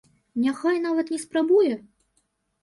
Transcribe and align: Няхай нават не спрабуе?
Няхай 0.45 0.79
нават 0.85 1.11
не 1.17 1.19
спрабуе? 1.25 1.77